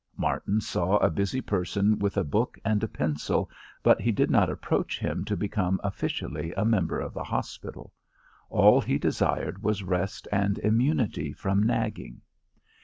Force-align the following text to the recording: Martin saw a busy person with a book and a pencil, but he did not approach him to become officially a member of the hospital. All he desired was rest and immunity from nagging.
Martin 0.17 0.59
saw 0.59 0.97
a 0.97 1.11
busy 1.11 1.41
person 1.41 1.99
with 1.99 2.17
a 2.17 2.23
book 2.23 2.57
and 2.65 2.83
a 2.83 2.87
pencil, 2.87 3.47
but 3.83 4.01
he 4.01 4.11
did 4.11 4.31
not 4.31 4.49
approach 4.49 4.97
him 4.97 5.23
to 5.23 5.37
become 5.37 5.79
officially 5.83 6.51
a 6.57 6.65
member 6.65 6.99
of 6.99 7.13
the 7.13 7.23
hospital. 7.23 7.93
All 8.49 8.81
he 8.81 8.97
desired 8.97 9.61
was 9.61 9.83
rest 9.83 10.27
and 10.31 10.57
immunity 10.57 11.33
from 11.33 11.61
nagging. 11.61 12.21